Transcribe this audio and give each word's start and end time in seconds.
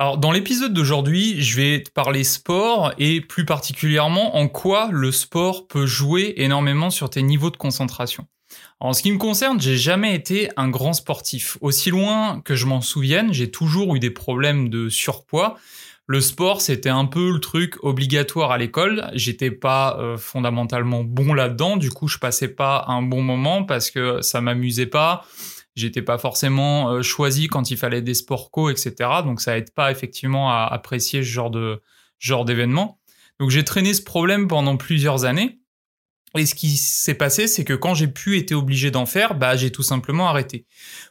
Alors, 0.00 0.16
dans 0.16 0.32
l'épisode 0.32 0.72
d'aujourd'hui, 0.72 1.42
je 1.42 1.56
vais 1.56 1.84
parler 1.92 2.24
sport 2.24 2.94
et 2.96 3.20
plus 3.20 3.44
particulièrement 3.44 4.38
en 4.38 4.48
quoi 4.48 4.88
le 4.90 5.12
sport 5.12 5.68
peut 5.68 5.84
jouer 5.84 6.32
énormément 6.38 6.88
sur 6.88 7.10
tes 7.10 7.22
niveaux 7.22 7.50
de 7.50 7.58
concentration. 7.58 8.26
En 8.80 8.94
ce 8.94 9.02
qui 9.02 9.12
me 9.12 9.18
concerne, 9.18 9.60
j'ai 9.60 9.76
jamais 9.76 10.14
été 10.14 10.48
un 10.56 10.70
grand 10.70 10.94
sportif. 10.94 11.58
Aussi 11.60 11.90
loin 11.90 12.40
que 12.46 12.54
je 12.54 12.64
m'en 12.64 12.80
souvienne, 12.80 13.34
j'ai 13.34 13.50
toujours 13.50 13.94
eu 13.94 13.98
des 13.98 14.08
problèmes 14.08 14.70
de 14.70 14.88
surpoids. 14.88 15.58
Le 16.06 16.22
sport, 16.22 16.62
c'était 16.62 16.88
un 16.88 17.04
peu 17.04 17.30
le 17.30 17.38
truc 17.38 17.76
obligatoire 17.82 18.52
à 18.52 18.56
l'école. 18.56 19.10
J'étais 19.12 19.50
pas 19.50 19.98
euh, 20.00 20.16
fondamentalement 20.16 21.04
bon 21.04 21.34
là-dedans. 21.34 21.76
Du 21.76 21.90
coup, 21.90 22.08
je 22.08 22.16
passais 22.16 22.48
pas 22.48 22.86
un 22.88 23.02
bon 23.02 23.20
moment 23.20 23.64
parce 23.64 23.90
que 23.90 24.22
ça 24.22 24.40
m'amusait 24.40 24.86
pas 24.86 25.26
j'étais 25.74 26.02
pas 26.02 26.18
forcément 26.18 26.90
euh, 26.90 27.02
choisi 27.02 27.48
quand 27.48 27.70
il 27.70 27.76
fallait 27.76 28.02
des 28.02 28.14
sports 28.14 28.50
co, 28.50 28.70
etc. 28.70 28.94
Donc 29.24 29.40
ça 29.40 29.56
aide 29.56 29.72
pas 29.72 29.90
effectivement 29.90 30.50
à 30.50 30.68
apprécier 30.70 31.22
ce 31.22 31.28
genre 31.28 31.50
de 31.50 31.82
genre 32.18 32.44
d'événement. 32.44 33.00
Donc 33.38 33.50
j'ai 33.50 33.64
traîné 33.64 33.94
ce 33.94 34.02
problème 34.02 34.48
pendant 34.48 34.76
plusieurs 34.76 35.24
années. 35.24 35.60
Et 36.38 36.46
ce 36.46 36.54
qui 36.54 36.76
s'est 36.76 37.14
passé, 37.14 37.48
c'est 37.48 37.64
que 37.64 37.72
quand 37.72 37.94
j'ai 37.94 38.06
pu 38.06 38.36
été 38.36 38.54
obligé 38.54 38.92
d'en 38.92 39.06
faire, 39.06 39.34
bah 39.34 39.56
j'ai 39.56 39.72
tout 39.72 39.82
simplement 39.82 40.28
arrêté. 40.28 40.64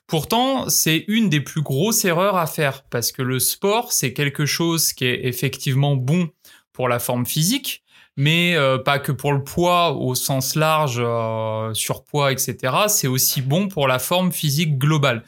Pourtant, 0.08 0.70
c'est 0.70 1.04
une 1.10 1.30
des 1.30 1.42
plus 1.42 1.62
grosses 1.62 2.06
erreurs 2.06 2.38
à 2.38 2.48
faire 2.48 2.84
parce 2.84 3.12
que 3.12 3.22
le 3.22 3.40
sport, 3.40 3.92
c'est 3.92 4.14
quelque 4.14 4.46
chose 4.46 4.94
qui 4.94 5.06
est 5.06 5.26
effectivement 5.26 5.98
bon 5.98 6.30
pour 6.72 6.88
la 6.88 7.00
forme 7.00 7.26
physique, 7.26 7.84
mais 8.20 8.54
euh, 8.58 8.78
pas 8.78 9.00
que 9.00 9.14
pour 9.14 9.32
le 9.32 9.46
poids 9.46 9.94
au 9.94 10.14
sens 10.14 10.56
large, 10.56 10.98
euh, 11.00 11.74
surpoids, 11.74 12.34
etc. 12.34 12.58
C'est 12.90 13.08
aussi 13.08 13.42
bon 13.42 13.70
pour 13.70 13.88
la 13.88 13.98
forme 13.98 14.34
physique 14.34 14.78
globale. 14.78 15.24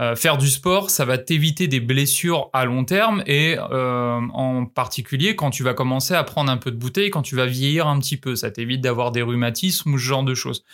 Euh, 0.00 0.16
faire 0.16 0.38
du 0.38 0.48
sport, 0.48 0.88
ça 0.88 1.04
va 1.04 1.18
t'éviter 1.18 1.68
des 1.68 1.80
blessures 1.80 2.48
à 2.54 2.64
long 2.64 2.86
terme 2.86 3.22
et 3.26 3.58
en 3.60 4.64
particulier 4.64 5.36
quand 5.36 5.50
tu 5.50 5.62
vas 5.62 5.74
commencer 5.74 6.14
à 6.14 6.24
prendre 6.24 6.50
un 6.50 6.56
peu 6.56 6.70
de 6.70 6.78
bouteille, 6.78 7.10
quand 7.10 7.20
tu 7.20 7.36
vas 7.36 7.44
vieillir 7.44 7.86
un 7.86 7.98
petit 7.98 8.16
peu, 8.16 8.34
ça 8.34 8.50
t'évite 8.50 8.80
d'avoir 8.80 9.12
des 9.12 9.20
rhumatismes 9.20 9.92
ou 9.92 9.98
ce 9.98 10.04
genre 10.04 10.24
de 10.24 10.34
choses. 10.34 10.64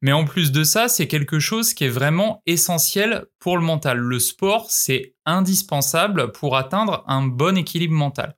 Mais 0.00 0.10
en 0.10 0.24
plus 0.24 0.50
de 0.50 0.64
ça, 0.64 0.88
c'est 0.88 1.06
quelque 1.06 1.38
chose 1.38 1.72
qui 1.72 1.84
est 1.84 1.88
vraiment 1.88 2.42
essentiel 2.46 3.26
pour 3.38 3.56
le 3.56 3.62
mental. 3.62 3.98
Le 3.98 4.18
sport, 4.18 4.66
c'est 4.70 5.14
indispensable 5.24 6.32
pour 6.32 6.56
atteindre 6.56 7.04
un 7.06 7.22
bon 7.22 7.56
équilibre 7.56 7.94
mental. 7.94 8.34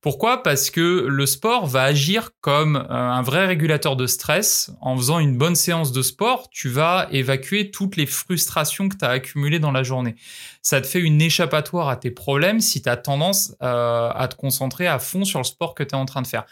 Pourquoi? 0.00 0.42
Parce 0.42 0.70
que 0.70 1.06
le 1.08 1.26
sport 1.26 1.66
va 1.66 1.82
agir 1.82 2.30
comme 2.40 2.76
euh, 2.76 2.88
un 2.88 3.20
vrai 3.20 3.46
régulateur 3.46 3.96
de 3.96 4.06
stress. 4.06 4.72
En 4.80 4.96
faisant 4.96 5.18
une 5.18 5.36
bonne 5.36 5.54
séance 5.54 5.92
de 5.92 6.00
sport, 6.00 6.48
tu 6.50 6.70
vas 6.70 7.06
évacuer 7.10 7.70
toutes 7.70 7.96
les 7.96 8.06
frustrations 8.06 8.88
que 8.88 8.96
tu 8.96 9.04
as 9.04 9.10
accumulées 9.10 9.58
dans 9.58 9.72
la 9.72 9.82
journée. 9.82 10.14
Ça 10.62 10.80
te 10.80 10.86
fait 10.86 11.00
une 11.00 11.20
échappatoire 11.20 11.90
à 11.90 11.96
tes 11.96 12.10
problèmes 12.10 12.60
si 12.60 12.80
tu 12.80 12.88
as 12.88 12.96
tendance 12.96 13.54
euh, 13.62 14.10
à 14.14 14.26
te 14.28 14.36
concentrer 14.36 14.86
à 14.86 14.98
fond 14.98 15.24
sur 15.24 15.40
le 15.40 15.44
sport 15.44 15.74
que 15.74 15.82
tu 15.82 15.90
es 15.90 15.98
en 15.98 16.06
train 16.06 16.22
de 16.22 16.26
faire. 16.26 16.46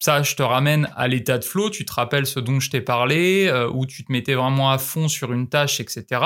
Ça, 0.00 0.22
je 0.22 0.34
te 0.34 0.42
ramène 0.42 0.88
à 0.96 1.08
l'état 1.08 1.36
de 1.36 1.44
flow, 1.44 1.68
tu 1.68 1.84
te 1.84 1.92
rappelles 1.92 2.26
ce 2.26 2.40
dont 2.40 2.58
je 2.58 2.70
t'ai 2.70 2.80
parlé, 2.80 3.48
euh, 3.48 3.68
où 3.70 3.84
tu 3.84 4.02
te 4.02 4.10
mettais 4.10 4.34
vraiment 4.34 4.70
à 4.70 4.78
fond 4.78 5.08
sur 5.08 5.30
une 5.32 5.46
tâche, 5.46 5.78
etc. 5.78 6.22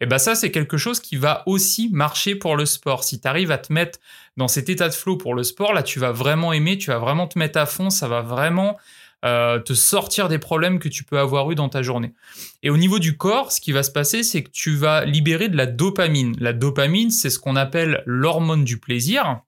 Et 0.00 0.06
ben 0.06 0.18
ça, 0.18 0.36
c'est 0.36 0.52
quelque 0.52 0.76
chose 0.76 1.00
qui 1.00 1.16
va 1.16 1.42
aussi 1.46 1.88
marcher 1.92 2.36
pour 2.36 2.56
le 2.56 2.64
sport. 2.64 3.02
Si 3.02 3.20
tu 3.20 3.26
arrives 3.26 3.50
à 3.50 3.58
te 3.58 3.72
mettre 3.72 3.98
dans 4.36 4.46
cet 4.46 4.68
état 4.68 4.88
de 4.88 4.94
flow 4.94 5.16
pour 5.16 5.34
le 5.34 5.42
sport, 5.42 5.74
là, 5.74 5.82
tu 5.82 5.98
vas 5.98 6.12
vraiment 6.12 6.52
aimer, 6.52 6.78
tu 6.78 6.90
vas 6.90 6.98
vraiment 6.98 7.26
te 7.26 7.40
mettre 7.40 7.58
à 7.58 7.66
fond, 7.66 7.90
ça 7.90 8.06
va 8.06 8.20
vraiment 8.20 8.78
euh, 9.24 9.58
te 9.58 9.72
sortir 9.74 10.28
des 10.28 10.38
problèmes 10.38 10.78
que 10.78 10.88
tu 10.88 11.02
peux 11.02 11.18
avoir 11.18 11.50
eu 11.50 11.56
dans 11.56 11.68
ta 11.68 11.82
journée. 11.82 12.12
Et 12.62 12.70
au 12.70 12.76
niveau 12.76 13.00
du 13.00 13.16
corps, 13.16 13.50
ce 13.50 13.60
qui 13.60 13.72
va 13.72 13.82
se 13.82 13.90
passer, 13.90 14.22
c'est 14.22 14.44
que 14.44 14.50
tu 14.50 14.76
vas 14.76 15.04
libérer 15.04 15.48
de 15.48 15.56
la 15.56 15.66
dopamine. 15.66 16.36
La 16.38 16.52
dopamine, 16.52 17.10
c'est 17.10 17.30
ce 17.30 17.40
qu'on 17.40 17.56
appelle 17.56 18.04
l'hormone 18.06 18.62
du 18.62 18.78
plaisir. 18.78 19.40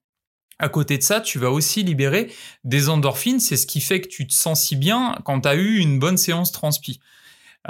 À 0.61 0.69
côté 0.69 0.99
de 0.99 1.03
ça, 1.03 1.19
tu 1.21 1.39
vas 1.39 1.49
aussi 1.49 1.81
libérer 1.81 2.31
des 2.63 2.87
endorphines. 2.87 3.39
C'est 3.39 3.57
ce 3.57 3.65
qui 3.65 3.81
fait 3.81 3.99
que 3.99 4.07
tu 4.07 4.27
te 4.27 4.33
sens 4.33 4.63
si 4.63 4.75
bien 4.75 5.15
quand 5.25 5.41
tu 5.41 5.49
as 5.49 5.55
eu 5.55 5.79
une 5.79 5.97
bonne 5.97 6.17
séance 6.17 6.51
transpi. 6.51 6.99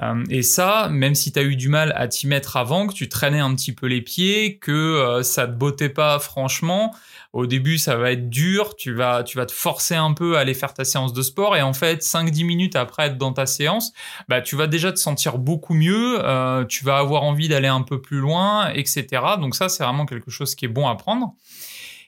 Euh, 0.01 0.23
et 0.29 0.41
ça, 0.41 0.89
même 0.89 1.15
si 1.15 1.31
tu 1.31 1.39
as 1.39 1.43
eu 1.43 1.55
du 1.55 1.69
mal 1.69 1.93
à 1.95 2.07
t'y 2.07 2.27
mettre 2.27 2.57
avant, 2.57 2.87
que 2.87 2.93
tu 2.93 3.09
traînais 3.09 3.39
un 3.39 3.53
petit 3.55 3.73
peu 3.73 3.87
les 3.87 4.01
pieds, 4.01 4.57
que 4.57 4.71
euh, 4.71 5.23
ça 5.23 5.47
te 5.47 5.53
bottait 5.53 5.89
pas 5.89 6.19
franchement, 6.19 6.93
au 7.33 7.45
début 7.45 7.77
ça 7.77 7.97
va 7.97 8.11
être 8.11 8.29
dur, 8.29 8.75
tu 8.77 8.93
vas, 8.93 9.23
tu 9.23 9.37
vas 9.37 9.45
te 9.45 9.51
forcer 9.51 9.95
un 9.95 10.13
peu 10.13 10.37
à 10.37 10.41
aller 10.41 10.53
faire 10.53 10.73
ta 10.73 10.85
séance 10.85 11.11
de 11.11 11.21
sport 11.21 11.57
et 11.57 11.61
en 11.61 11.73
fait 11.73 12.03
5-10 12.03 12.45
minutes 12.45 12.75
après 12.77 13.07
être 13.07 13.17
dans 13.17 13.33
ta 13.33 13.45
séance, 13.45 13.91
bah, 14.29 14.39
tu 14.39 14.55
vas 14.55 14.67
déjà 14.67 14.93
te 14.93 14.99
sentir 14.99 15.37
beaucoup 15.37 15.73
mieux, 15.73 16.19
euh, 16.23 16.63
tu 16.63 16.85
vas 16.85 16.97
avoir 16.97 17.23
envie 17.23 17.49
d'aller 17.49 17.67
un 17.67 17.81
peu 17.81 18.01
plus 18.01 18.19
loin, 18.19 18.69
etc. 18.69 19.07
Donc 19.41 19.55
ça 19.55 19.67
c'est 19.67 19.83
vraiment 19.83 20.05
quelque 20.05 20.31
chose 20.31 20.55
qui 20.55 20.65
est 20.65 20.69
bon 20.69 20.87
à 20.87 20.95
prendre. 20.95 21.35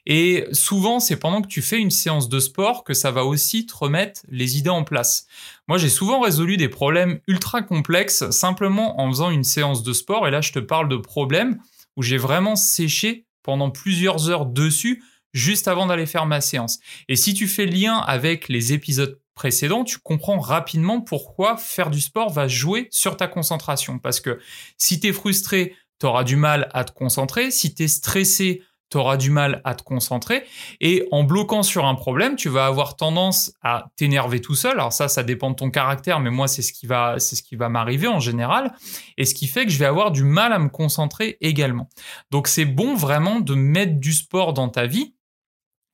Et 0.06 0.46
souvent, 0.52 1.00
c'est 1.00 1.16
pendant 1.16 1.40
que 1.40 1.48
tu 1.48 1.62
fais 1.62 1.78
une 1.78 1.90
séance 1.90 2.28
de 2.28 2.38
sport 2.38 2.84
que 2.84 2.92
ça 2.92 3.10
va 3.10 3.24
aussi 3.24 3.66
te 3.66 3.74
remettre 3.74 4.20
les 4.28 4.58
idées 4.58 4.70
en 4.70 4.84
place. 4.84 5.26
Moi, 5.66 5.78
j'ai 5.78 5.88
souvent 5.88 6.20
résolu 6.20 6.56
des 6.56 6.68
problèmes 6.68 7.20
ultra 7.26 7.62
complexes 7.62 8.28
simplement 8.30 9.00
en 9.00 9.08
faisant 9.10 9.30
une 9.30 9.44
séance 9.44 9.82
de 9.82 9.92
sport. 9.92 10.28
Et 10.28 10.30
là, 10.30 10.40
je 10.40 10.52
te 10.52 10.58
parle 10.58 10.88
de 10.88 10.96
problèmes 10.96 11.58
où 11.96 12.02
j'ai 12.02 12.18
vraiment 12.18 12.56
séché 12.56 13.26
pendant 13.42 13.70
plusieurs 13.70 14.28
heures 14.28 14.46
dessus 14.46 15.02
juste 15.32 15.68
avant 15.68 15.86
d'aller 15.86 16.06
faire 16.06 16.26
ma 16.26 16.40
séance. 16.40 16.78
Et 17.08 17.16
si 17.16 17.34
tu 17.34 17.48
fais 17.48 17.66
lien 17.66 17.96
avec 17.98 18.48
les 18.48 18.72
épisodes 18.72 19.20
précédents, 19.34 19.84
tu 19.84 19.98
comprends 19.98 20.38
rapidement 20.38 21.00
pourquoi 21.00 21.56
faire 21.56 21.90
du 21.90 22.00
sport 22.00 22.30
va 22.30 22.46
jouer 22.46 22.88
sur 22.90 23.16
ta 23.16 23.26
concentration. 23.26 23.98
Parce 23.98 24.20
que 24.20 24.38
si 24.78 25.00
tu 25.00 25.08
es 25.08 25.12
frustré, 25.12 25.74
tu 25.98 26.06
auras 26.06 26.24
du 26.24 26.36
mal 26.36 26.68
à 26.72 26.84
te 26.84 26.92
concentrer. 26.92 27.50
Si 27.50 27.74
tu 27.74 27.82
es 27.84 27.88
stressé, 27.88 28.62
tu 28.90 28.98
auras 28.98 29.16
du 29.16 29.30
mal 29.30 29.60
à 29.64 29.74
te 29.74 29.82
concentrer. 29.82 30.44
Et 30.80 31.06
en 31.10 31.24
bloquant 31.24 31.62
sur 31.62 31.84
un 31.84 31.94
problème, 31.94 32.36
tu 32.36 32.48
vas 32.48 32.66
avoir 32.66 32.96
tendance 32.96 33.52
à 33.62 33.86
t'énerver 33.96 34.40
tout 34.40 34.54
seul. 34.54 34.72
Alors 34.72 34.92
ça, 34.92 35.08
ça 35.08 35.22
dépend 35.22 35.50
de 35.50 35.56
ton 35.56 35.70
caractère, 35.70 36.20
mais 36.20 36.30
moi, 36.30 36.48
c'est 36.48 36.62
ce 36.62 36.72
qui 36.72 36.86
va, 36.86 37.18
c'est 37.18 37.36
ce 37.36 37.42
qui 37.42 37.56
va 37.56 37.68
m'arriver 37.68 38.08
en 38.08 38.20
général. 38.20 38.72
Et 39.16 39.24
ce 39.24 39.34
qui 39.34 39.46
fait 39.46 39.64
que 39.64 39.72
je 39.72 39.78
vais 39.78 39.86
avoir 39.86 40.10
du 40.10 40.24
mal 40.24 40.52
à 40.52 40.58
me 40.58 40.68
concentrer 40.68 41.38
également. 41.40 41.88
Donc 42.30 42.48
c'est 42.48 42.64
bon 42.64 42.94
vraiment 42.94 43.40
de 43.40 43.54
mettre 43.54 43.98
du 43.98 44.12
sport 44.12 44.52
dans 44.52 44.68
ta 44.68 44.86
vie. 44.86 45.14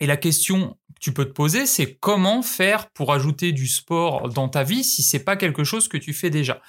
Et 0.00 0.06
la 0.06 0.16
question 0.16 0.76
que 0.94 1.00
tu 1.00 1.12
peux 1.12 1.26
te 1.26 1.32
poser, 1.32 1.66
c'est 1.66 1.94
comment 1.94 2.42
faire 2.42 2.90
pour 2.90 3.12
ajouter 3.12 3.52
du 3.52 3.68
sport 3.68 4.28
dans 4.30 4.48
ta 4.48 4.62
vie 4.62 4.82
si 4.82 5.02
c'est 5.02 5.24
pas 5.24 5.36
quelque 5.36 5.64
chose 5.64 5.88
que 5.88 5.98
tu 5.98 6.12
fais 6.12 6.30
déjà? 6.30 6.60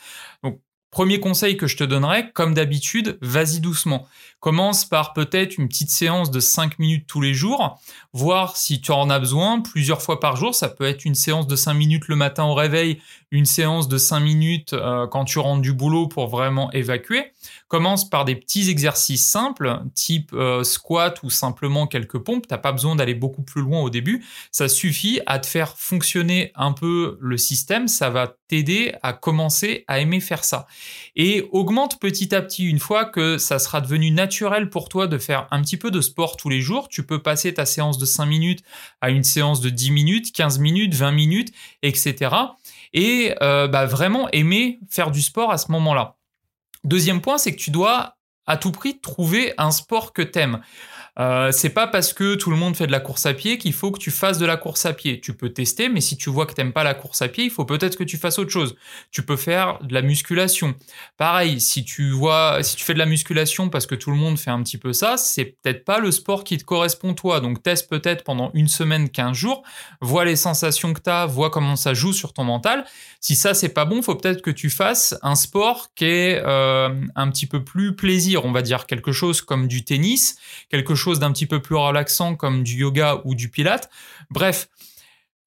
Donc 0.43 0.59
Premier 0.91 1.21
conseil 1.21 1.55
que 1.55 1.67
je 1.67 1.77
te 1.77 1.85
donnerais, 1.85 2.31
comme 2.33 2.53
d'habitude, 2.53 3.17
vas-y 3.21 3.61
doucement. 3.61 4.09
Commence 4.41 4.85
par 4.85 5.13
peut-être 5.13 5.59
une 5.59 5.67
petite 5.67 5.91
séance 5.91 6.31
de 6.31 6.39
5 6.39 6.79
minutes 6.79 7.05
tous 7.05 7.21
les 7.21 7.35
jours, 7.35 7.79
voir 8.11 8.57
si 8.57 8.81
tu 8.81 8.91
en 8.91 9.07
as 9.11 9.19
besoin 9.19 9.61
plusieurs 9.61 10.01
fois 10.01 10.19
par 10.19 10.35
jour. 10.35 10.55
Ça 10.55 10.67
peut 10.67 10.85
être 10.85 11.05
une 11.05 11.13
séance 11.13 11.45
de 11.45 11.55
5 11.55 11.75
minutes 11.75 12.07
le 12.07 12.15
matin 12.15 12.45
au 12.45 12.55
réveil, 12.55 12.99
une 13.29 13.45
séance 13.45 13.87
de 13.87 13.99
5 13.99 14.19
minutes 14.19 14.73
euh, 14.73 15.05
quand 15.05 15.25
tu 15.25 15.37
rentres 15.37 15.61
du 15.61 15.73
boulot 15.73 16.07
pour 16.07 16.27
vraiment 16.27 16.71
évacuer. 16.71 17.33
Commence 17.67 18.09
par 18.09 18.25
des 18.25 18.35
petits 18.35 18.71
exercices 18.71 19.25
simples, 19.25 19.79
type 19.93 20.31
euh, 20.33 20.63
squat 20.63 21.21
ou 21.21 21.29
simplement 21.29 21.85
quelques 21.85 22.17
pompes. 22.17 22.47
T'as 22.47 22.57
pas 22.57 22.71
besoin 22.71 22.95
d'aller 22.95 23.13
beaucoup 23.13 23.43
plus 23.43 23.61
loin 23.61 23.81
au 23.81 23.91
début. 23.91 24.25
Ça 24.51 24.67
suffit 24.67 25.21
à 25.27 25.37
te 25.37 25.45
faire 25.45 25.77
fonctionner 25.77 26.51
un 26.55 26.71
peu 26.71 27.19
le 27.21 27.37
système. 27.37 27.87
Ça 27.87 28.09
va 28.09 28.35
t'aider 28.47 28.95
à 29.03 29.13
commencer 29.13 29.85
à 29.87 29.99
aimer 29.99 30.19
faire 30.19 30.43
ça. 30.43 30.65
Et 31.15 31.47
augmente 31.51 31.99
petit 31.99 32.33
à 32.33 32.41
petit. 32.41 32.65
Une 32.65 32.79
fois 32.79 33.05
que 33.05 33.37
ça 33.37 33.59
sera 33.59 33.81
devenu 33.81 34.09
naturel 34.09 34.30
pour 34.69 34.89
toi 34.89 35.07
de 35.07 35.17
faire 35.17 35.47
un 35.51 35.61
petit 35.61 35.77
peu 35.77 35.91
de 35.91 36.01
sport 36.01 36.37
tous 36.37 36.49
les 36.49 36.61
jours, 36.61 36.89
tu 36.89 37.05
peux 37.05 37.21
passer 37.21 37.53
ta 37.53 37.65
séance 37.65 37.97
de 37.97 38.05
5 38.05 38.25
minutes 38.25 38.63
à 39.01 39.09
une 39.09 39.23
séance 39.23 39.61
de 39.61 39.69
10 39.69 39.91
minutes, 39.91 40.31
15 40.33 40.59
minutes, 40.59 40.93
20 40.93 41.11
minutes, 41.11 41.53
etc. 41.81 42.35
Et 42.93 43.35
euh, 43.41 43.67
bah, 43.67 43.85
vraiment 43.85 44.29
aimer 44.31 44.79
faire 44.89 45.11
du 45.11 45.21
sport 45.21 45.51
à 45.51 45.57
ce 45.57 45.71
moment-là. 45.71 46.15
Deuxième 46.83 47.21
point, 47.21 47.37
c'est 47.37 47.55
que 47.55 47.61
tu 47.61 47.71
dois 47.71 48.17
à 48.47 48.57
tout 48.57 48.71
prix 48.71 48.99
trouver 48.99 49.53
un 49.57 49.71
sport 49.71 50.13
que 50.13 50.21
t'aimes. 50.21 50.61
Euh, 51.19 51.51
c'est 51.51 51.69
pas 51.69 51.87
parce 51.87 52.13
que 52.13 52.35
tout 52.35 52.49
le 52.49 52.55
monde 52.55 52.75
fait 52.75 52.87
de 52.87 52.91
la 52.91 53.01
course 53.01 53.25
à 53.25 53.33
pied 53.33 53.57
qu'il 53.57 53.73
faut 53.73 53.91
que 53.91 53.99
tu 53.99 54.11
fasses 54.11 54.37
de 54.37 54.45
la 54.45 54.55
course 54.55 54.85
à 54.85 54.93
pied. 54.93 55.19
Tu 55.19 55.33
peux 55.33 55.49
tester, 55.49 55.89
mais 55.89 55.99
si 55.99 56.15
tu 56.15 56.29
vois 56.29 56.45
que 56.45 56.53
t'aimes 56.53 56.71
pas 56.71 56.85
la 56.85 56.93
course 56.93 57.21
à 57.21 57.27
pied, 57.27 57.43
il 57.43 57.49
faut 57.49 57.65
peut-être 57.65 57.97
que 57.97 58.03
tu 58.03 58.17
fasses 58.17 58.39
autre 58.39 58.51
chose. 58.51 58.75
Tu 59.11 59.23
peux 59.23 59.35
faire 59.35 59.79
de 59.81 59.93
la 59.93 60.01
musculation. 60.01 60.73
Pareil, 61.17 61.59
si 61.59 61.83
tu 61.83 62.11
vois, 62.11 62.63
si 62.63 62.77
tu 62.77 62.85
fais 62.85 62.93
de 62.93 62.99
la 62.99 63.05
musculation 63.05 63.69
parce 63.69 63.85
que 63.85 63.95
tout 63.95 64.09
le 64.09 64.15
monde 64.15 64.39
fait 64.39 64.51
un 64.51 64.63
petit 64.63 64.77
peu 64.77 64.93
ça, 64.93 65.17
c'est 65.17 65.45
peut-être 65.45 65.83
pas 65.83 65.99
le 65.99 66.11
sport 66.11 66.45
qui 66.45 66.57
te 66.57 66.63
correspond 66.63 67.13
toi. 67.13 67.41
Donc 67.41 67.61
teste 67.61 67.89
peut-être 67.89 68.23
pendant 68.23 68.51
une 68.53 68.69
semaine, 68.69 69.09
15 69.09 69.35
jours, 69.35 69.63
vois 69.99 70.23
les 70.23 70.37
sensations 70.37 70.93
que 70.93 71.01
tu 71.01 71.09
as, 71.09 71.25
vois 71.25 71.49
comment 71.49 71.75
ça 71.75 71.93
joue 71.93 72.13
sur 72.13 72.31
ton 72.31 72.45
mental. 72.45 72.85
Si 73.19 73.35
ça 73.35 73.53
c'est 73.53 73.69
pas 73.69 73.83
bon, 73.83 74.01
faut 74.01 74.15
peut-être 74.15 74.41
que 74.41 74.51
tu 74.51 74.69
fasses 74.69 75.15
un 75.21 75.35
sport 75.35 75.89
qui 75.93 76.05
est 76.05 76.41
euh, 76.45 76.89
un 77.15 77.29
petit 77.29 77.47
peu 77.47 77.63
plus 77.63 77.95
plaisir, 77.95 78.45
on 78.45 78.51
va 78.51 78.61
dire 78.61 78.85
quelque 78.85 79.11
chose 79.11 79.41
comme 79.41 79.67
du 79.67 79.83
tennis, 79.83 80.37
quelque 80.69 80.95
chose 80.95 81.10
d'un 81.19 81.31
petit 81.31 81.45
peu 81.45 81.61
plus 81.61 81.75
relaxant 81.75 82.35
comme 82.35 82.63
du 82.63 82.77
yoga 82.77 83.21
ou 83.25 83.35
du 83.35 83.49
pilate. 83.49 83.89
Bref, 84.29 84.69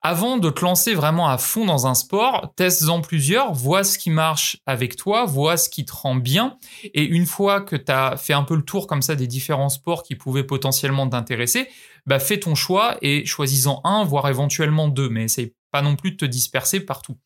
avant 0.06 0.36
de 0.36 0.50
te 0.50 0.60
lancer 0.60 0.92
vraiment 0.92 1.30
à 1.30 1.38
fond 1.38 1.64
dans 1.64 1.86
un 1.86 1.94
sport, 1.94 2.52
teste-en 2.56 3.00
plusieurs, 3.00 3.54
vois 3.54 3.84
ce 3.84 3.96
qui 3.96 4.10
marche 4.10 4.58
avec 4.66 4.96
toi, 4.96 5.24
vois 5.24 5.56
ce 5.56 5.70
qui 5.70 5.86
te 5.86 5.94
rend 5.94 6.14
bien. 6.14 6.58
Et 6.92 7.04
une 7.04 7.24
fois 7.24 7.62
que 7.62 7.74
tu 7.74 7.90
as 7.90 8.18
fait 8.18 8.34
un 8.34 8.42
peu 8.42 8.54
le 8.54 8.62
tour 8.62 8.86
comme 8.86 9.00
ça 9.00 9.14
des 9.14 9.26
différents 9.26 9.70
sports 9.70 10.02
qui 10.02 10.14
pouvaient 10.14 10.44
potentiellement 10.44 11.08
t'intéresser, 11.08 11.68
bah 12.04 12.18
fais 12.18 12.38
ton 12.38 12.54
choix 12.54 12.98
et 13.00 13.24
choisis-en 13.24 13.80
un, 13.84 14.04
voire 14.04 14.28
éventuellement 14.28 14.88
deux, 14.88 15.08
mais 15.08 15.24
essaye 15.24 15.54
pas 15.70 15.80
non 15.80 15.96
plus 15.96 16.10
de 16.10 16.16
te 16.16 16.26
disperser 16.26 16.80
partout. 16.80 17.16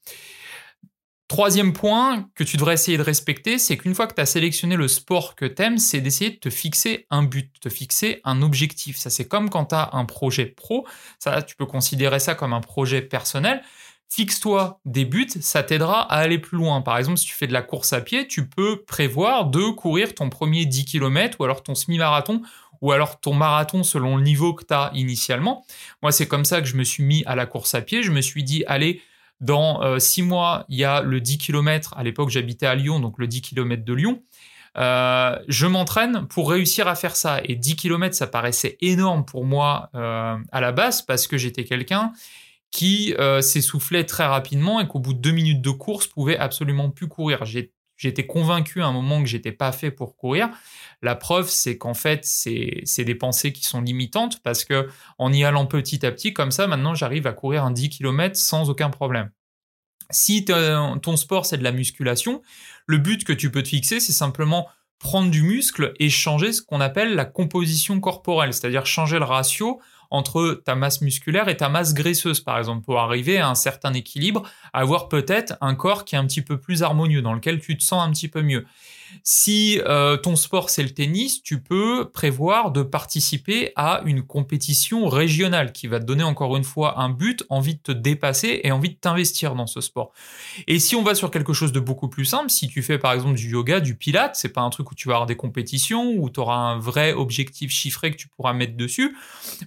Troisième 1.28 1.74
point 1.74 2.26
que 2.34 2.42
tu 2.42 2.56
devrais 2.56 2.72
essayer 2.72 2.96
de 2.96 3.02
respecter, 3.02 3.58
c'est 3.58 3.76
qu'une 3.76 3.94
fois 3.94 4.06
que 4.06 4.14
tu 4.14 4.20
as 4.22 4.26
sélectionné 4.26 4.76
le 4.76 4.88
sport 4.88 5.34
que 5.34 5.44
tu 5.44 5.62
aimes, 5.62 5.76
c'est 5.76 6.00
d'essayer 6.00 6.30
de 6.30 6.36
te 6.36 6.48
fixer 6.48 7.06
un 7.10 7.22
but, 7.22 7.54
de 7.54 7.60
te 7.60 7.68
fixer 7.68 8.22
un 8.24 8.40
objectif. 8.40 8.96
Ça, 8.96 9.10
c'est 9.10 9.28
comme 9.28 9.50
quand 9.50 9.66
tu 9.66 9.74
as 9.74 9.90
un 9.92 10.06
projet 10.06 10.46
pro. 10.46 10.86
Ça, 11.18 11.42
tu 11.42 11.54
peux 11.54 11.66
considérer 11.66 12.18
ça 12.18 12.34
comme 12.34 12.54
un 12.54 12.62
projet 12.62 13.02
personnel. 13.02 13.62
Fixe-toi 14.08 14.80
des 14.86 15.04
buts, 15.04 15.28
ça 15.42 15.62
t'aidera 15.62 16.00
à 16.10 16.16
aller 16.16 16.38
plus 16.38 16.56
loin. 16.56 16.80
Par 16.80 16.96
exemple, 16.96 17.18
si 17.18 17.26
tu 17.26 17.34
fais 17.34 17.46
de 17.46 17.52
la 17.52 17.60
course 17.60 17.92
à 17.92 18.00
pied, 18.00 18.26
tu 18.26 18.48
peux 18.48 18.82
prévoir 18.86 19.44
de 19.44 19.68
courir 19.68 20.14
ton 20.14 20.30
premier 20.30 20.64
10 20.64 20.86
km 20.86 21.36
ou 21.40 21.44
alors 21.44 21.62
ton 21.62 21.74
semi-marathon 21.74 22.40
ou 22.80 22.92
alors 22.92 23.20
ton 23.20 23.34
marathon 23.34 23.82
selon 23.82 24.16
le 24.16 24.22
niveau 24.22 24.54
que 24.54 24.64
tu 24.64 24.72
as 24.72 24.90
initialement. 24.94 25.66
Moi, 26.02 26.10
c'est 26.10 26.26
comme 26.26 26.46
ça 26.46 26.62
que 26.62 26.66
je 26.66 26.76
me 26.76 26.84
suis 26.84 27.02
mis 27.02 27.22
à 27.26 27.34
la 27.36 27.44
course 27.44 27.74
à 27.74 27.82
pied. 27.82 28.02
Je 28.02 28.12
me 28.12 28.22
suis 28.22 28.44
dit, 28.44 28.64
allez, 28.66 29.02
dans 29.40 29.82
euh, 29.82 29.98
six 29.98 30.22
mois, 30.22 30.64
il 30.68 30.78
y 30.78 30.84
a 30.84 31.02
le 31.02 31.20
10 31.20 31.38
km. 31.38 31.94
À 31.96 32.02
l'époque, 32.02 32.30
j'habitais 32.30 32.66
à 32.66 32.74
Lyon, 32.74 33.00
donc 33.00 33.18
le 33.18 33.26
10 33.26 33.42
km 33.42 33.84
de 33.84 33.92
Lyon. 33.92 34.22
Euh, 34.76 35.38
je 35.48 35.66
m'entraîne 35.66 36.26
pour 36.28 36.50
réussir 36.50 36.88
à 36.88 36.94
faire 36.94 37.16
ça. 37.16 37.40
Et 37.44 37.54
10 37.54 37.76
km, 37.76 38.14
ça 38.14 38.26
paraissait 38.26 38.76
énorme 38.80 39.24
pour 39.24 39.44
moi 39.44 39.90
euh, 39.94 40.36
à 40.52 40.60
la 40.60 40.72
base 40.72 41.02
parce 41.02 41.26
que 41.26 41.36
j'étais 41.36 41.64
quelqu'un 41.64 42.12
qui 42.70 43.14
s'essoufflait 43.40 44.04
très 44.04 44.26
rapidement 44.26 44.78
et 44.78 44.86
qu'au 44.86 44.98
bout 44.98 45.14
de 45.14 45.20
deux 45.20 45.30
minutes 45.30 45.62
de 45.62 45.70
course 45.70 46.06
pouvait 46.06 46.36
absolument 46.36 46.90
plus 46.90 47.08
courir. 47.08 47.46
J'étais 47.98 48.26
convaincu 48.26 48.80
à 48.80 48.86
un 48.86 48.92
moment 48.92 49.20
que 49.20 49.28
j'étais 49.28 49.52
pas 49.52 49.72
fait 49.72 49.90
pour 49.90 50.16
courir. 50.16 50.48
La 51.02 51.16
preuve, 51.16 51.50
c'est 51.50 51.76
qu'en 51.76 51.94
fait, 51.94 52.24
c'est 52.24 53.04
des 53.04 53.14
pensées 53.14 53.52
qui 53.52 53.64
sont 53.64 53.82
limitantes 53.82 54.40
parce 54.42 54.64
que 54.64 54.88
en 55.18 55.32
y 55.32 55.44
allant 55.44 55.66
petit 55.66 56.06
à 56.06 56.12
petit, 56.12 56.32
comme 56.32 56.52
ça, 56.52 56.66
maintenant, 56.68 56.94
j'arrive 56.94 57.26
à 57.26 57.32
courir 57.32 57.64
un 57.64 57.72
10 57.72 57.90
km 57.90 58.36
sans 58.36 58.70
aucun 58.70 58.88
problème. 58.88 59.30
Si 60.10 60.44
ton 60.44 61.16
sport, 61.16 61.44
c'est 61.44 61.58
de 61.58 61.64
la 61.64 61.72
musculation, 61.72 62.40
le 62.86 62.98
but 62.98 63.24
que 63.24 63.32
tu 63.34 63.50
peux 63.50 63.62
te 63.62 63.68
fixer, 63.68 64.00
c'est 64.00 64.12
simplement 64.12 64.68
prendre 65.00 65.30
du 65.30 65.42
muscle 65.42 65.92
et 65.98 66.08
changer 66.08 66.52
ce 66.52 66.62
qu'on 66.62 66.80
appelle 66.80 67.14
la 67.14 67.24
composition 67.24 68.00
corporelle, 68.00 68.54
c'est-à-dire 68.54 68.86
changer 68.86 69.18
le 69.18 69.24
ratio 69.24 69.80
entre 70.10 70.62
ta 70.64 70.74
masse 70.74 71.00
musculaire 71.00 71.48
et 71.48 71.56
ta 71.56 71.68
masse 71.68 71.94
graisseuse, 71.94 72.40
par 72.40 72.58
exemple, 72.58 72.84
pour 72.84 72.98
arriver 72.98 73.38
à 73.38 73.48
un 73.48 73.54
certain 73.54 73.92
équilibre, 73.94 74.42
avoir 74.72 75.08
peut-être 75.08 75.54
un 75.60 75.74
corps 75.74 76.04
qui 76.04 76.14
est 76.14 76.18
un 76.18 76.26
petit 76.26 76.42
peu 76.42 76.58
plus 76.58 76.82
harmonieux, 76.82 77.22
dans 77.22 77.34
lequel 77.34 77.60
tu 77.60 77.76
te 77.76 77.82
sens 77.82 78.06
un 78.06 78.10
petit 78.10 78.28
peu 78.28 78.42
mieux. 78.42 78.66
Si 79.22 79.80
euh, 79.86 80.16
ton 80.16 80.36
sport 80.36 80.70
c'est 80.70 80.82
le 80.82 80.90
tennis, 80.90 81.42
tu 81.42 81.60
peux 81.60 82.10
prévoir 82.10 82.70
de 82.70 82.82
participer 82.82 83.72
à 83.76 84.02
une 84.04 84.22
compétition 84.22 85.08
régionale 85.08 85.72
qui 85.72 85.86
va 85.86 86.00
te 86.00 86.04
donner 86.04 86.22
encore 86.22 86.56
une 86.56 86.64
fois 86.64 87.00
un 87.00 87.08
but, 87.08 87.44
envie 87.48 87.74
de 87.74 87.80
te 87.80 87.92
dépasser 87.92 88.60
et 88.64 88.72
envie 88.72 88.90
de 88.90 88.96
t'investir 88.96 89.54
dans 89.54 89.66
ce 89.66 89.80
sport. 89.80 90.12
Et 90.66 90.78
si 90.78 90.96
on 90.96 91.02
va 91.02 91.14
sur 91.14 91.30
quelque 91.30 91.52
chose 91.52 91.72
de 91.72 91.80
beaucoup 91.80 92.08
plus 92.08 92.24
simple, 92.24 92.50
si 92.50 92.68
tu 92.68 92.82
fais 92.82 92.98
par 92.98 93.12
exemple 93.12 93.34
du 93.34 93.50
yoga, 93.50 93.80
du 93.80 93.94
pilate, 93.94 94.36
c'est 94.36 94.48
pas 94.48 94.62
un 94.62 94.70
truc 94.70 94.90
où 94.90 94.94
tu 94.94 95.08
vas 95.08 95.14
avoir 95.14 95.26
des 95.26 95.36
compétitions, 95.36 96.12
où 96.16 96.30
tu 96.30 96.40
auras 96.40 96.56
un 96.56 96.78
vrai 96.78 97.12
objectif 97.12 97.70
chiffré 97.70 98.10
que 98.10 98.16
tu 98.16 98.28
pourras 98.28 98.52
mettre 98.52 98.76
dessus, 98.76 99.16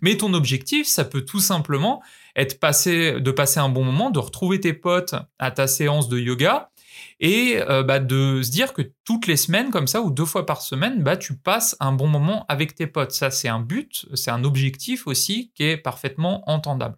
mais 0.02 0.18
ton 0.18 0.34
objectif, 0.34 0.88
ça 0.88 1.06
peut 1.06 1.22
tout 1.22 1.40
simplement 1.40 2.02
être 2.36 2.60
passé, 2.60 3.20
de 3.20 3.32
passer 3.32 3.60
un 3.60 3.70
bon 3.70 3.84
moment, 3.84 4.10
de 4.10 4.20
retrouver 4.20 4.60
tes 4.60 4.74
potes 4.74 5.16
à 5.40 5.52
ta 5.52 5.68
séance 5.68 6.10
de 6.10 6.20
yoga 6.20 6.72
et 7.20 7.60
euh, 7.62 7.84
bah, 7.84 8.00
de 8.00 8.42
se 8.44 8.52
dire 8.52 8.74
que 8.74 8.82
toutes 9.06 9.28
les 9.28 9.38
semaines 9.38 9.70
comme 9.70 9.88
ça 9.88 10.02
ou 10.02 10.12
deux 10.12 10.26
fois 10.26 10.46
par 10.46 10.62
semaine, 10.62 11.04
bah, 11.04 11.18
tu 11.18 11.38
passes 11.38 11.76
un 11.80 11.92
bon 11.92 12.08
moment 12.08 12.46
avec 12.48 12.76
tes 12.76 12.88
potes. 12.88 13.12
Ça, 13.12 13.32
c'est 13.32 13.48
un 13.48 13.60
but, 13.60 14.06
c'est 14.14 14.32
un 14.32 14.44
objectif 14.44 15.08
aussi 15.08 15.52
qui 15.56 15.64
est 15.64 15.78
parfaitement 15.78 16.50
entendable. 16.50 16.98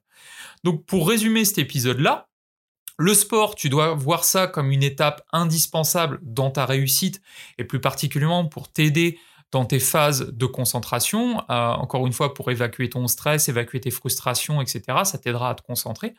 Donc 0.64 0.86
pour 0.86 1.10
résumer 1.10 1.46
cet 1.46 1.58
épisode-là, 1.58 2.28
le 2.98 3.14
sport, 3.14 3.56
tu 3.56 3.70
dois 3.70 3.94
voir 3.96 4.24
ça 4.24 4.48
comme 4.48 4.72
une 4.72 4.84
étape 4.84 5.24
indispensable 5.32 6.20
dans 6.22 6.52
ta 6.52 6.66
réussite 6.66 7.22
et 7.58 7.64
plus 7.64 7.82
particulièrement 7.82 8.46
pour 8.46 8.72
t'aider 8.72 9.18
dans 9.54 9.66
tes 9.66 9.80
phases 9.80 10.32
de 10.32 10.46
concentration, 10.48 11.40
euh, 11.50 11.70
encore 11.74 12.08
une 12.08 12.14
fois 12.14 12.34
pour 12.34 12.50
évacuer 12.50 12.90
ton 12.90 13.08
stress, 13.08 13.50
évacuer 13.50 13.80
tes 13.80 13.92
frustrations, 13.92 14.62
etc. 14.62 14.82
Ça 15.04 15.20
t'aidera 15.20 15.52
à 15.52 15.56
te 15.56 15.62
concentrer. 15.62 16.16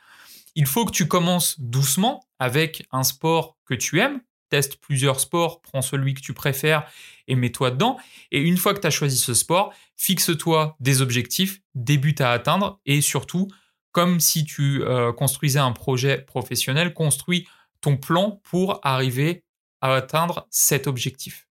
Il 0.55 0.67
faut 0.67 0.85
que 0.85 0.93
tu 0.93 1.09
commences 1.09 1.59
doucement 1.59 2.25
avec 2.39 2.87
un 2.93 3.03
sport 3.03 3.57
que 3.67 3.75
tu 3.75 4.01
aimes. 4.01 4.21
Teste 4.51 4.77
plusieurs 4.77 5.19
sports, 5.19 5.63
prends 5.63 5.83
celui 5.83 6.15
que 6.15 6.21
tu 6.21 6.33
préfères 6.33 6.89
et 7.27 7.35
mets-toi 7.35 7.73
dedans. 7.73 7.99
Et 8.31 8.41
une 8.41 8.57
fois 8.57 8.73
que 8.73 8.79
tu 8.79 8.87
as 8.87 8.91
choisi 8.91 9.19
ce 9.19 9.35
sport, 9.35 9.75
fixe-toi 9.97 10.77
des 10.79 11.03
objectifs, 11.03 11.61
débute 11.75 12.21
à 12.21 12.31
atteindre 12.31 12.79
et 12.87 13.01
surtout, 13.01 13.49
comme 13.91 14.21
si 14.21 14.45
tu 14.45 14.83
euh, 14.83 15.13
construisais 15.13 15.59
un 15.59 15.73
projet 15.73 16.19
professionnel, 16.19 16.95
construis 16.95 17.49
ton 17.81 17.97
plan 17.97 18.41
pour 18.45 18.79
arriver 18.85 19.43
à 19.81 19.95
atteindre 19.95 20.47
cet 20.51 20.87
objectif. 20.87 21.49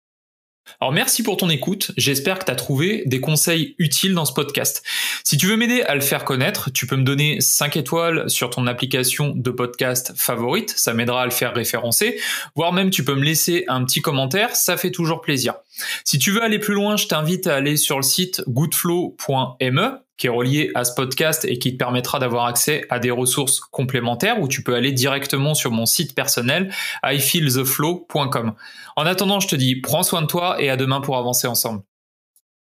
Alors 0.81 0.93
merci 0.93 1.23
pour 1.23 1.37
ton 1.37 1.49
écoute, 1.51 1.93
j'espère 1.97 2.39
que 2.39 2.45
tu 2.45 2.51
as 2.51 2.57
trouvé 2.57 3.03
des 3.07 3.21
conseils 3.21 3.75
utiles 3.79 4.15
dans 4.15 4.25
ce 4.25 4.33
podcast. 4.33 4.83
Si 5.25 5.37
tu 5.37 5.47
veux 5.47 5.57
m'aider 5.57 5.83
à 5.83 5.95
le 5.95 6.01
faire 6.01 6.25
connaître, 6.25 6.71
tu 6.73 6.87
peux 6.87 6.97
me 6.97 7.05
donner 7.05 7.41
5 7.41 7.77
étoiles 7.77 8.29
sur 8.31 8.51
ton 8.51 8.67
application 8.67 9.33
de 9.35 9.51
podcast 9.51 10.13
favorite, 10.17 10.73
ça 10.77 10.95
m'aidera 10.95 11.23
à 11.23 11.25
le 11.25 11.31
faire 11.31 11.55
référencer, 11.55 12.21
voire 12.55 12.73
même 12.73 12.91
tu 12.91 13.05
peux 13.05 13.15
me 13.15 13.25
laisser 13.25 13.65
un 13.69 13.85
petit 13.85 14.01
commentaire, 14.01 14.57
ça 14.57 14.77
fait 14.77 14.91
toujours 14.91 15.21
plaisir. 15.21 15.55
Si 16.05 16.19
tu 16.19 16.31
veux 16.31 16.43
aller 16.43 16.59
plus 16.59 16.75
loin, 16.75 16.97
je 16.97 17.07
t'invite 17.07 17.47
à 17.47 17.55
aller 17.55 17.77
sur 17.77 17.97
le 17.97 18.03
site 18.03 18.43
goodflow.me 18.49 20.08
qui 20.19 20.27
est 20.27 20.31
relié 20.31 20.71
à 20.75 20.85
ce 20.85 20.93
podcast 20.95 21.47
et 21.47 21.59
qui 21.59 21.73
te 21.73 21.79
permettra 21.79 22.19
d'avoir 22.19 22.45
accès 22.47 22.85
à 22.91 22.99
des 22.99 23.11
ressources 23.11 23.61
complémentaires 23.61 24.41
où 24.41 24.49
tu 24.49 24.63
peux 24.63 24.75
aller 24.75 24.93
directement 24.93 25.55
sur 25.55 25.71
mon 25.71 25.87
site 25.87 26.15
personnel 26.15 26.71
ifeeltheflow.com. 27.05 28.53
En 28.97 29.07
attendant, 29.07 29.41
je 29.41 29.49
te 29.49 29.57
dis 29.57 29.77
prends 29.77 30.03
soin 30.03 30.21
de 30.21 30.27
toi 30.27 30.61
et 30.61 30.69
à 30.69 30.77
demain 30.77 31.01
pour 31.01 31.17
avancer 31.17 31.47
ensemble. 31.47 31.88